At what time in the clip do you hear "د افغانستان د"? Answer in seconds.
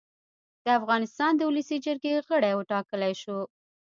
0.63-1.41